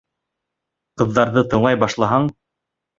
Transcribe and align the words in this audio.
Ҡыҙҙарҙы 1.03 1.47
тыңлай 1.55 1.83
башлаһаң... 1.87 2.31